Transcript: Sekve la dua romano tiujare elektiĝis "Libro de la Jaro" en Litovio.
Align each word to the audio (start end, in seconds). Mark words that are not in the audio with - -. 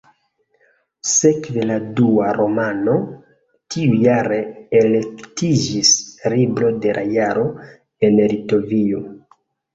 Sekve 1.09 1.65
la 1.71 1.75
dua 1.99 2.29
romano 2.37 2.95
tiujare 3.75 4.39
elektiĝis 4.81 5.93
"Libro 6.37 6.73
de 6.87 6.97
la 6.99 7.07
Jaro" 7.13 7.47
en 8.11 8.21
Litovio. 8.35 9.07